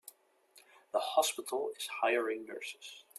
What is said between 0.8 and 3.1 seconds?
The hospital is hiring nurses.